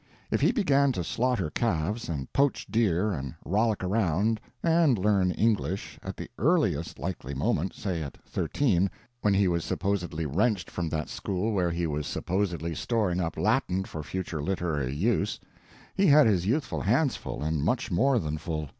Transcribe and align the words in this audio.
If 0.31 0.41
he 0.41 0.51
began 0.51 0.91
to 0.93 1.03
slaughter 1.03 1.51
calves, 1.51 2.09
and 2.09 2.33
poach 2.33 2.65
deer, 2.71 3.13
and 3.13 3.35
rollick 3.45 3.83
around, 3.83 4.41
and 4.63 4.97
learn 4.97 5.29
English, 5.29 5.99
at 6.01 6.17
the 6.17 6.27
earliest 6.39 6.97
likely 6.97 7.35
moment—say 7.35 8.01
at 8.01 8.17
thirteen, 8.25 8.89
when 9.21 9.35
he 9.35 9.47
was 9.47 9.63
supposably 9.63 10.25
wrenched 10.25 10.71
from 10.71 10.89
that 10.89 11.07
school 11.07 11.51
where 11.51 11.69
he 11.69 11.85
was 11.85 12.07
supposably 12.07 12.73
storing 12.73 13.19
up 13.19 13.37
Latin 13.37 13.83
for 13.83 14.01
future 14.01 14.41
literary 14.41 14.95
use—he 14.95 16.07
had 16.07 16.25
his 16.25 16.47
youthful 16.47 16.81
hands 16.81 17.15
full, 17.15 17.43
and 17.43 17.61
much 17.61 17.91
more 17.91 18.17
than 18.17 18.39
full. 18.39 18.69